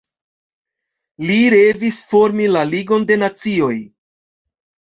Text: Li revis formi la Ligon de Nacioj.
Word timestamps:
Li 1.25 1.35
revis 1.55 1.99
formi 2.13 2.49
la 2.57 2.65
Ligon 2.73 3.07
de 3.13 3.19
Nacioj. 3.25 3.73